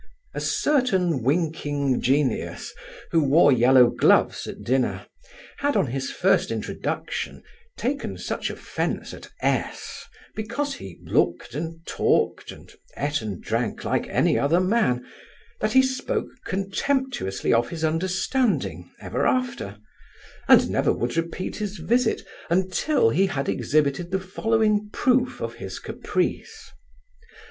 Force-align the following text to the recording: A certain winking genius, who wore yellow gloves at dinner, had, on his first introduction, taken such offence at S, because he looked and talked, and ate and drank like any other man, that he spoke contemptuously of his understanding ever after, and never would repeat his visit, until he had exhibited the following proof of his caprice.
A 0.33 0.41
certain 0.41 1.21
winking 1.21 2.01
genius, 2.01 2.73
who 3.11 3.23
wore 3.23 3.51
yellow 3.51 3.91
gloves 3.91 4.47
at 4.47 4.63
dinner, 4.63 5.05
had, 5.57 5.77
on 5.77 5.85
his 5.85 6.09
first 6.09 6.49
introduction, 6.49 7.43
taken 7.77 8.17
such 8.17 8.49
offence 8.49 9.13
at 9.13 9.29
S, 9.43 10.03
because 10.33 10.73
he 10.73 10.97
looked 11.03 11.53
and 11.53 11.85
talked, 11.85 12.51
and 12.51 12.71
ate 12.97 13.21
and 13.21 13.43
drank 13.43 13.83
like 13.85 14.07
any 14.07 14.39
other 14.39 14.59
man, 14.59 15.05
that 15.59 15.73
he 15.73 15.83
spoke 15.83 16.29
contemptuously 16.45 17.53
of 17.53 17.69
his 17.69 17.83
understanding 17.83 18.89
ever 19.01 19.27
after, 19.27 19.77
and 20.47 20.67
never 20.67 20.91
would 20.91 21.15
repeat 21.15 21.57
his 21.57 21.77
visit, 21.77 22.23
until 22.49 23.11
he 23.11 23.27
had 23.27 23.47
exhibited 23.47 24.09
the 24.09 24.19
following 24.19 24.89
proof 24.91 25.39
of 25.41 25.53
his 25.57 25.77
caprice. 25.77 26.71